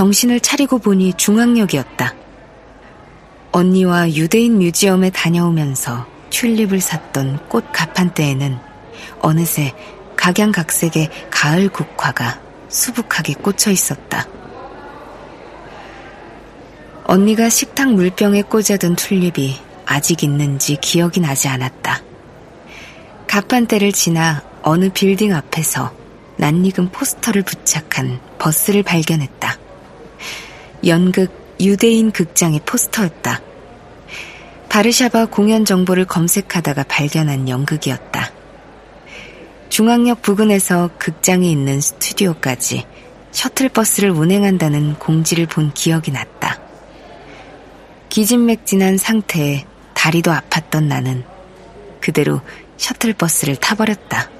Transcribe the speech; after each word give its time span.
정신을 0.00 0.40
차리고 0.40 0.78
보니 0.78 1.12
중앙역이었다. 1.18 2.14
언니와 3.52 4.10
유대인 4.14 4.56
뮤지엄에 4.58 5.10
다녀오면서 5.10 6.06
튤립을 6.30 6.80
샀던 6.80 7.50
꽃 7.50 7.70
가판대에는 7.70 8.58
어느새 9.20 9.74
각양각색의 10.16 11.10
가을 11.28 11.68
국화가 11.68 12.40
수북하게 12.70 13.34
꽂혀 13.34 13.70
있었다. 13.70 14.26
언니가 17.04 17.50
식탁 17.50 17.92
물병에 17.92 18.40
꽂아둔 18.40 18.96
튤립이 18.96 19.60
아직 19.84 20.24
있는지 20.24 20.76
기억이 20.76 21.20
나지 21.20 21.46
않았다. 21.46 22.00
가판대를 23.26 23.92
지나 23.92 24.42
어느 24.62 24.88
빌딩 24.88 25.34
앞에서 25.34 25.92
낯익은 26.38 26.90
포스터를 26.90 27.42
부착한 27.42 28.18
버스를 28.38 28.82
발견했다. 28.82 29.58
연극 30.86 31.56
유대인 31.60 32.10
극장의 32.10 32.60
포스터였다. 32.64 33.42
바르샤바 34.68 35.26
공연 35.26 35.64
정보를 35.64 36.04
검색하다가 36.04 36.84
발견한 36.84 37.48
연극이었다. 37.48 38.30
중앙역 39.68 40.22
부근에서 40.22 40.90
극장에 40.98 41.50
있는 41.50 41.80
스튜디오까지 41.80 42.86
셔틀버스를 43.32 44.10
운행한다는 44.10 44.94
공지를 44.94 45.46
본 45.46 45.72
기억이 45.72 46.10
났다. 46.10 46.60
기진맥진한 48.08 48.96
상태에 48.96 49.64
다리도 49.94 50.32
아팠던 50.32 50.84
나는 50.84 51.24
그대로 52.00 52.40
셔틀버스를 52.76 53.56
타버렸다. 53.56 54.39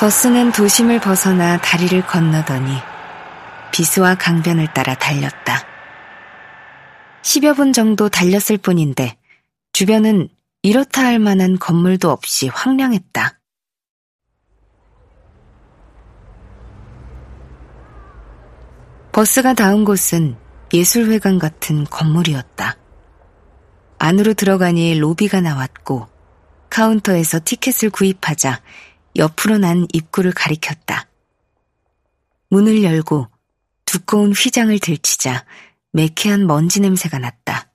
버스는 0.00 0.52
도심을 0.52 0.98
벗어나 0.98 1.58
다리를 1.58 2.06
건너더니 2.06 2.72
비수와 3.70 4.14
강변을 4.14 4.72
따라 4.72 4.94
달렸다. 4.94 5.62
10여 7.20 7.54
분 7.54 7.74
정도 7.74 8.08
달렸을 8.08 8.56
뿐인데 8.56 9.18
주변은 9.74 10.30
이렇다 10.62 11.04
할 11.04 11.18
만한 11.18 11.58
건물도 11.58 12.10
없이 12.10 12.48
황량했다. 12.48 13.38
버스가 19.12 19.52
닿은 19.52 19.84
곳은 19.84 20.38
예술회관 20.72 21.38
같은 21.38 21.84
건물이었다. 21.84 22.78
안으로 23.98 24.32
들어가니 24.32 24.98
로비가 24.98 25.42
나왔고 25.42 26.08
카운터에서 26.70 27.40
티켓을 27.44 27.90
구입하자 27.90 28.62
옆으로 29.16 29.58
난 29.58 29.86
입구를 29.92 30.32
가리켰다. 30.32 31.06
문을 32.48 32.82
열고 32.82 33.28
두꺼운 33.84 34.32
휘장을 34.32 34.78
들치자 34.78 35.44
매캐한 35.92 36.46
먼지 36.46 36.80
냄새가 36.80 37.18
났다. 37.18 37.70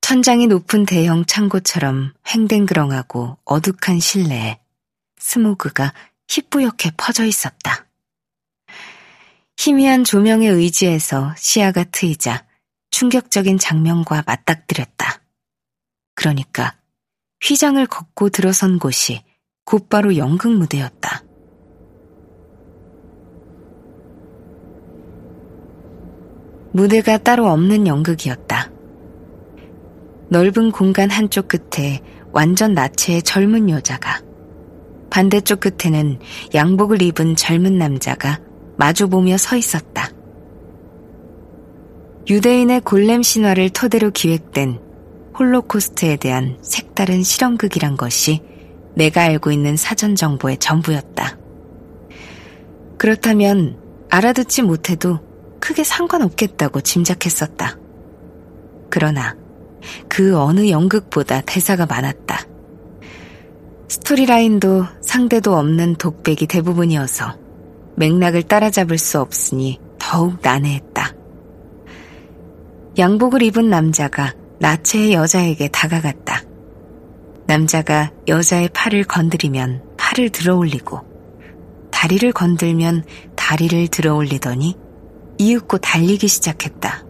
천장이 0.00 0.46
높은 0.46 0.86
대형 0.86 1.24
창고처럼 1.26 2.14
횡댕그렁하고 2.28 3.38
어둑한 3.44 4.00
실내에 4.00 4.60
스모그가 5.18 5.92
희뿌옇게 6.28 6.92
퍼져 6.96 7.24
있었다. 7.24 7.86
희미한 9.56 10.04
조명에 10.04 10.48
의지해서 10.48 11.34
시야가 11.36 11.84
트이자 11.84 12.46
충격적인 12.90 13.58
장면과 13.58 14.22
맞닥뜨렸다. 14.26 15.20
그러니까 16.14 16.76
휘장을 17.42 17.84
걷고 17.86 18.30
들어선 18.30 18.78
곳이 18.78 19.22
곧바로 19.66 20.16
연극 20.16 20.52
무대였다. 20.52 21.24
무대가 26.70 27.18
따로 27.18 27.48
없는 27.48 27.88
연극이었다. 27.88 28.70
넓은 30.28 30.70
공간 30.70 31.10
한쪽 31.10 31.48
끝에 31.48 32.00
완전 32.30 32.74
나체의 32.74 33.22
젊은 33.22 33.68
여자가, 33.68 34.22
반대쪽 35.10 35.58
끝에는 35.58 36.20
양복을 36.54 37.02
입은 37.02 37.34
젊은 37.34 37.76
남자가 37.76 38.38
마주보며 38.76 39.36
서 39.36 39.56
있었다. 39.56 40.10
유대인의 42.30 42.82
골렘 42.82 43.22
신화를 43.22 43.70
토대로 43.70 44.12
기획된 44.12 44.78
홀로코스트에 45.36 46.16
대한 46.16 46.56
색다른 46.62 47.24
실험극이란 47.24 47.96
것이 47.96 48.42
내가 48.96 49.22
알고 49.22 49.52
있는 49.52 49.76
사전 49.76 50.16
정보의 50.16 50.56
전부였다. 50.58 51.38
그렇다면 52.96 53.78
알아듣지 54.08 54.62
못해도 54.62 55.20
크게 55.60 55.84
상관없겠다고 55.84 56.80
짐작했었다. 56.80 57.76
그러나 58.88 59.36
그 60.08 60.38
어느 60.38 60.70
연극보다 60.70 61.42
대사가 61.42 61.84
많았다. 61.84 62.40
스토리라인도 63.88 64.86
상대도 65.02 65.54
없는 65.56 65.96
독백이 65.96 66.46
대부분이어서 66.46 67.38
맥락을 67.96 68.44
따라잡을 68.44 68.96
수 68.98 69.20
없으니 69.20 69.78
더욱 69.98 70.38
난해했다. 70.42 71.14
양복을 72.98 73.42
입은 73.42 73.68
남자가 73.68 74.34
나체의 74.58 75.12
여자에게 75.12 75.68
다가갔다. 75.68 76.42
남자가 77.46 78.10
여자의 78.28 78.68
팔을 78.72 79.04
건드리면 79.04 79.82
팔을 79.96 80.30
들어 80.30 80.56
올리고 80.56 81.00
다리를 81.90 82.30
건들면 82.32 83.04
다리를 83.36 83.88
들어 83.88 84.14
올리더니 84.14 84.76
이윽고 85.38 85.78
달리기 85.78 86.28
시작했다. 86.28 87.04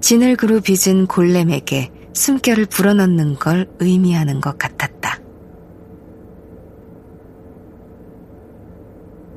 진흙으로 0.00 0.60
빚은 0.60 1.06
골렘에게 1.06 1.90
숨결을 2.12 2.66
불어넣는 2.66 3.36
걸 3.36 3.68
의미하는 3.78 4.40
것 4.40 4.58
같았다. 4.58 5.18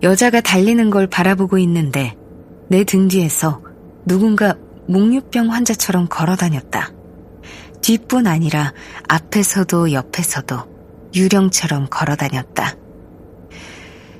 여자가 0.01 0.41
달리는 0.41 0.89
걸 0.89 1.07
바라보고 1.07 1.57
있는데 1.59 2.15
내 2.69 2.83
등 2.83 3.07
뒤에서 3.07 3.61
누군가 4.05 4.55
목류병 4.87 5.51
환자처럼 5.51 6.07
걸어 6.09 6.35
다녔다. 6.35 6.91
뒷뿐 7.83 8.27
아니라 8.27 8.73
앞에서도 9.09 9.91
옆에서도 9.91 11.11
유령처럼 11.13 11.87
걸어 11.89 12.15
다녔다. 12.15 12.75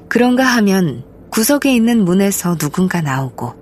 그런가 0.10 0.44
하면 0.44 1.06
구석에 1.32 1.74
있는 1.74 2.04
문에서 2.04 2.58
누군가 2.58 3.02
나오고 3.02 3.56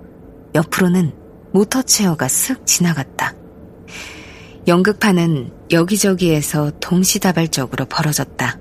옆으로는 0.55 1.13
모터체어가 1.53 2.27
슥 2.27 2.65
지나갔다. 2.65 3.35
연극판은 4.67 5.51
여기저기에서 5.71 6.71
동시다발적으로 6.79 7.85
벌어졌다. 7.85 8.59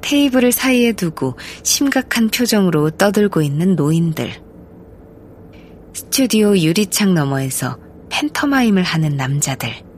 테이블을 0.00 0.52
사이에 0.52 0.92
두고 0.92 1.36
심각한 1.64 2.28
표정으로 2.28 2.90
떠들고 2.90 3.42
있는 3.42 3.74
노인들. 3.74 4.32
스튜디오 5.92 6.56
유리창 6.56 7.14
너머에서 7.14 7.78
팬터마임을 8.10 8.84
하는 8.84 9.16
남자들. 9.16 9.89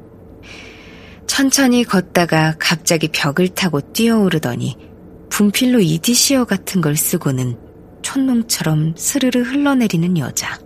천천히 1.32 1.82
걷다가 1.82 2.56
갑자기 2.59 3.09
벽을 3.09 3.48
타고 3.48 3.81
뛰어오르더니 3.81 4.76
분필로 5.31 5.81
이디시어 5.81 6.44
같은 6.44 6.82
걸 6.82 6.94
쓰고는 6.94 7.56
촌농처럼 8.03 8.93
스르르 8.98 9.40
흘러내리는 9.40 10.19
여자. 10.19 10.61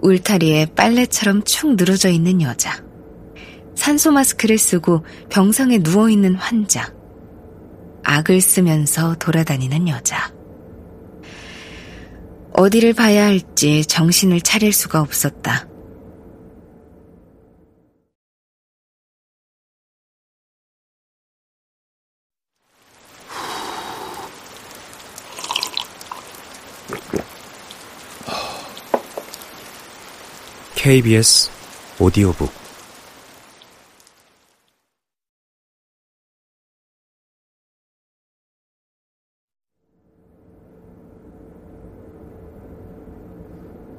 울타리에 0.00 0.66
빨래처럼 0.76 1.42
축 1.42 1.74
늘어져 1.74 2.08
있는 2.08 2.40
여자. 2.40 2.80
산소 3.74 4.12
마스크를 4.12 4.58
쓰고 4.58 5.04
병상에 5.28 5.78
누워있는 5.78 6.36
환자. 6.36 6.94
악을 8.04 8.40
쓰면서 8.40 9.16
돌아다니는 9.16 9.88
여자. 9.88 10.32
어디를 12.52 12.92
봐야 12.92 13.24
할지 13.24 13.84
정신을 13.86 14.42
차릴 14.42 14.72
수가 14.72 15.00
없었다. 15.00 15.66
KBS 30.86 31.50
오디오북 31.98 32.48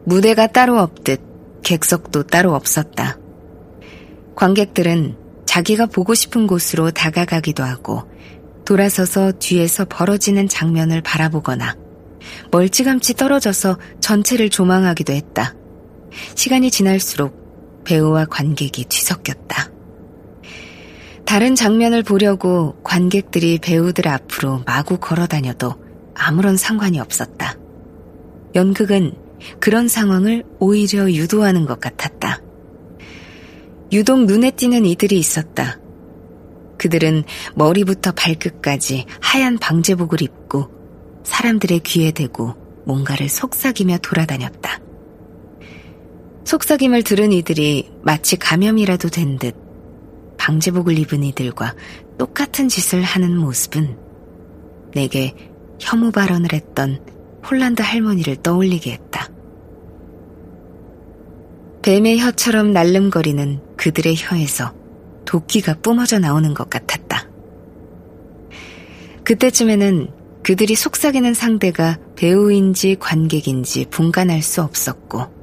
무대가 0.05 0.47
따로 0.47 0.79
없듯 0.79 1.19
객석도 1.61 2.23
따로 2.23 2.55
없었다. 2.55 3.17
관객들은 4.37 5.17
자기가 5.45 5.87
보고 5.87 6.13
싶은 6.13 6.47
곳으로 6.47 6.91
다가가기도 6.91 7.63
하고 7.63 8.09
돌아서서 8.63 9.33
뒤에서 9.33 9.83
벌어지는 9.83 10.47
장면을 10.47 11.01
바라보거나 11.01 11.75
멀찌감치 12.51 13.15
떨어져서 13.15 13.77
전체를 13.99 14.49
조망하기도 14.49 15.11
했다. 15.11 15.53
시간이 16.35 16.71
지날수록 16.71 17.83
배우와 17.83 18.25
관객이 18.25 18.85
뒤섞였다. 18.85 19.71
다른 21.25 21.55
장면을 21.55 22.03
보려고 22.03 22.77
관객들이 22.83 23.57
배우들 23.59 24.07
앞으로 24.07 24.63
마구 24.65 24.97
걸어 24.97 25.27
다녀도 25.27 25.75
아무런 26.13 26.57
상관이 26.57 26.99
없었다. 26.99 27.57
연극은 28.55 29.13
그런 29.59 29.87
상황을 29.87 30.43
오히려 30.59 31.11
유도하는 31.11 31.65
것 31.65 31.79
같았다. 31.79 32.41
유독 33.91 34.25
눈에 34.25 34.51
띄는 34.51 34.85
이들이 34.85 35.17
있었다. 35.17 35.79
그들은 36.77 37.23
머리부터 37.55 38.11
발끝까지 38.11 39.05
하얀 39.21 39.57
방제복을 39.57 40.21
입고 40.21 40.69
사람들의 41.23 41.79
귀에 41.81 42.11
대고 42.11 42.53
뭔가를 42.85 43.27
속삭이며 43.27 43.97
돌아다녔다. 43.99 44.79
속삭임을 46.47 47.03
들은 47.03 47.33
이들이 47.33 47.91
마치 48.03 48.37
감염이라도 48.37 49.09
된 49.09 49.37
듯 49.37 49.53
방제복을 50.37 50.97
입은 50.97 51.23
이들과 51.23 51.75
똑같은 52.17 52.69
짓을 52.69 53.03
하는 53.03 53.35
모습은 53.35 53.97
내게 54.93 55.35
혐오 55.77 56.09
발언을 56.09 56.53
했던 56.53 57.01
홀란드 57.45 57.81
할머니를 57.81 58.37
떠올리게 58.37 58.93
했다. 58.93 59.27
뱀의 61.81 62.19
혀처럼 62.19 62.71
날름거리는 62.71 63.75
그들의 63.75 64.15
혀에서 64.17 64.73
도끼가 65.25 65.75
뿜어져 65.81 66.17
나오는 66.17 66.53
것 66.53 66.69
같았다. 66.69 67.29
그때쯤에는 69.25 70.07
그들이 70.43 70.75
속삭이는 70.75 71.33
상대가 71.33 71.99
배우인지 72.15 72.95
관객인지 72.99 73.87
분간할 73.89 74.41
수 74.41 74.61
없었고, 74.61 75.36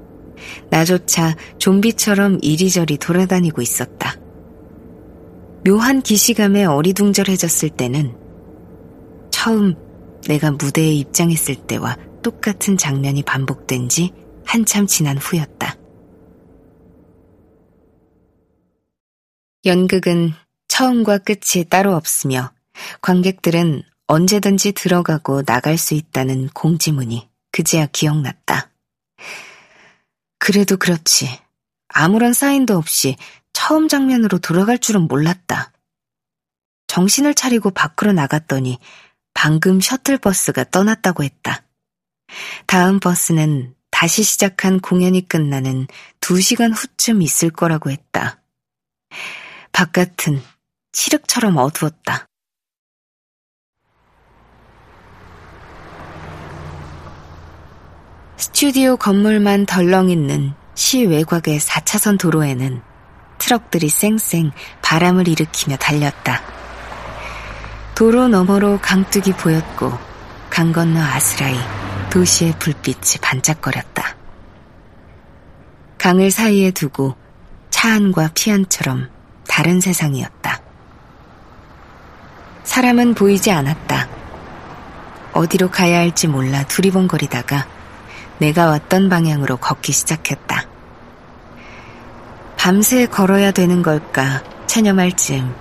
나조차 0.70 1.36
좀비처럼 1.58 2.38
이리저리 2.42 2.98
돌아다니고 2.98 3.62
있었다. 3.62 4.16
묘한 5.64 6.02
기시감에 6.02 6.64
어리둥절해졌을 6.64 7.70
때는 7.70 8.14
처음 9.30 9.74
내가 10.26 10.50
무대에 10.50 10.92
입장했을 10.92 11.54
때와 11.66 11.96
똑같은 12.22 12.76
장면이 12.76 13.22
반복된 13.22 13.88
지 13.88 14.12
한참 14.44 14.86
지난 14.86 15.18
후였다. 15.18 15.76
연극은 19.64 20.32
처음과 20.68 21.18
끝이 21.18 21.64
따로 21.68 21.94
없으며 21.94 22.52
관객들은 23.00 23.82
언제든지 24.06 24.72
들어가고 24.72 25.42
나갈 25.42 25.78
수 25.78 25.94
있다는 25.94 26.48
공지문이 26.48 27.28
그제야 27.52 27.86
기억났다. 27.86 28.70
그래도 30.44 30.76
그렇지. 30.76 31.40
아무런 31.88 32.34
사인도 32.34 32.76
없이 32.76 33.16
처음 33.54 33.88
장면으로 33.88 34.40
돌아갈 34.40 34.76
줄은 34.76 35.08
몰랐다. 35.08 35.72
정신을 36.86 37.32
차리고 37.32 37.70
밖으로 37.70 38.12
나갔더니 38.12 38.78
방금 39.32 39.80
셔틀버스가 39.80 40.64
떠났다고 40.64 41.24
했다. 41.24 41.62
다음 42.66 43.00
버스는 43.00 43.74
다시 43.90 44.22
시작한 44.22 44.80
공연이 44.80 45.26
끝나는 45.26 45.86
두 46.20 46.42
시간 46.42 46.74
후쯤 46.74 47.22
있을 47.22 47.48
거라고 47.48 47.90
했다. 47.90 48.42
바깥은 49.72 50.42
칠흑처럼 50.92 51.56
어두웠다. 51.56 52.26
스튜디오 58.44 58.98
건물만 58.98 59.64
덜렁 59.64 60.10
있는 60.10 60.52
시 60.74 61.06
외곽의 61.06 61.58
4차선 61.58 62.18
도로에는 62.18 62.82
트럭들이 63.38 63.88
쌩쌩 63.88 64.52
바람을 64.82 65.28
일으키며 65.28 65.76
달렸다. 65.76 66.42
도로 67.94 68.28
너머로 68.28 68.80
강둑이 68.82 69.34
보였고 69.38 69.98
강 70.50 70.72
건너 70.72 71.00
아스라이 71.00 71.56
도시의 72.10 72.56
불빛이 72.58 73.22
반짝거렸다. 73.22 74.14
강을 75.96 76.30
사이에 76.30 76.70
두고 76.70 77.16
차 77.70 77.94
안과 77.94 78.28
피안처럼 78.34 79.08
다른 79.48 79.80
세상이었다. 79.80 80.60
사람은 82.64 83.14
보이지 83.14 83.50
않았다. 83.50 84.06
어디로 85.32 85.70
가야 85.70 85.98
할지 85.98 86.28
몰라 86.28 86.66
두리번거리다가 86.66 87.73
내가 88.44 88.66
왔던 88.66 89.08
방향으로 89.08 89.56
걷기 89.56 89.92
시작했다. 89.92 90.66
밤새 92.58 93.06
걸어야 93.06 93.52
되는 93.52 93.80
걸까 93.80 94.42
체념할 94.66 95.12
즈음 95.12 95.54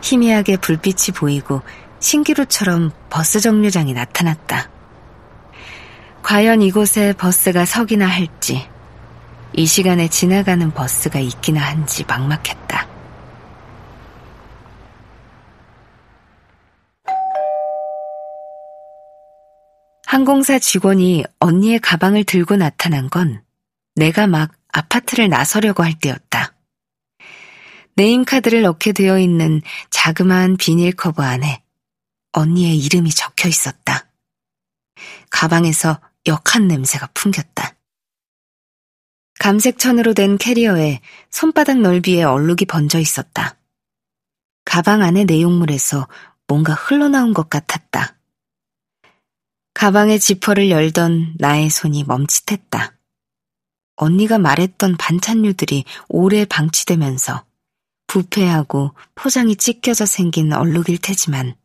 희미하게 0.00 0.56
불빛이 0.56 1.14
보이고 1.14 1.60
신기루처럼 1.98 2.90
버스 3.10 3.38
정류장이 3.40 3.92
나타났다. 3.92 4.70
과연 6.22 6.62
이곳에 6.62 7.12
버스가 7.12 7.66
서기나 7.66 8.06
할지, 8.06 8.66
이 9.52 9.66
시간에 9.66 10.08
지나가는 10.08 10.70
버스가 10.70 11.18
있기나 11.18 11.60
한지 11.60 12.06
막막했다. 12.08 12.89
항공사 20.10 20.58
직원이 20.58 21.22
언니의 21.38 21.78
가방을 21.78 22.24
들고 22.24 22.56
나타난 22.56 23.08
건 23.08 23.44
내가 23.94 24.26
막 24.26 24.50
아파트를 24.72 25.28
나서려고 25.28 25.84
할 25.84 25.96
때였다. 26.00 26.52
name 27.94 28.17
card를 28.17 28.62
넣게 28.62 28.90
되어 28.90 29.20
있는 29.20 29.62
자그마한 29.90 30.56
비닐 30.56 30.96
커버 30.96 31.22
안에 31.22 31.62
언니의 32.32 32.76
이름이 32.76 33.10
적혀 33.10 33.48
있었다. 33.48 34.08
가방에서 35.30 36.00
역한 36.26 36.66
냄새가 36.66 37.10
풍겼다. 37.14 37.76
감색 39.38 39.78
천으로 39.78 40.12
된 40.14 40.38
캐리어에 40.38 41.02
손바닥 41.30 41.78
넓이의 41.78 42.24
얼룩이 42.24 42.64
번져 42.66 42.98
있었다. 42.98 43.58
가방 44.64 45.02
안의 45.02 45.26
내용물에서 45.26 46.08
뭔가 46.48 46.74
흘러나온 46.74 47.32
것 47.32 47.48
같았다. 47.48 48.16
가방의 49.80 50.20
지퍼를 50.20 50.68
열던 50.68 51.36
나의 51.38 51.70
손이 51.70 52.04
멈칫했다. 52.04 52.98
언니가 53.96 54.36
말했던 54.36 54.98
반찬류들이 54.98 55.86
오래 56.10 56.44
방치되면서 56.44 57.46
부패하고 58.06 58.94
포장이 59.14 59.56
찢겨져 59.56 60.04
생긴 60.04 60.52
얼룩일 60.52 60.98
테지만 60.98 61.56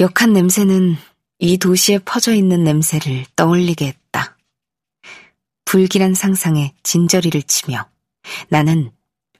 역한 0.00 0.34
냄새는 0.34 0.98
이 1.38 1.56
도시에 1.56 1.98
퍼져 2.00 2.34
있는 2.34 2.62
냄새를 2.62 3.24
떠올리게 3.36 3.86
했다. 3.86 4.36
불길한 5.64 6.12
상상에 6.12 6.74
진저리를 6.82 7.42
치며 7.44 7.88
나는 8.50 8.92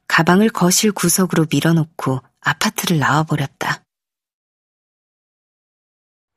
가방을 0.09 0.49
거실 0.49 0.91
구석으로 0.91 1.49
밀어놓고 1.51 2.23
아파트를 2.41 2.99
나와버렸다. 2.99 3.82